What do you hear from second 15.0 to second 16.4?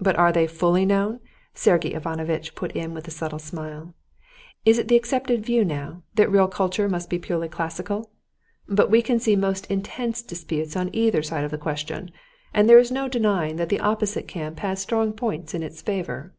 points in its favor."